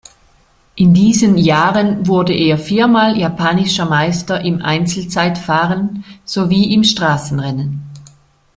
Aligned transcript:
In 0.73 0.95
diesen 0.95 1.37
Jahren 1.37 2.07
wurde 2.07 2.33
er 2.33 2.57
viermal 2.57 3.19
japanischer 3.19 3.85
Meister 3.85 4.41
im 4.43 4.59
Einzelzeitfahren 4.59 6.03
sowie 6.25 6.73
im 6.73 6.83
Straßenrennen. 6.83 7.83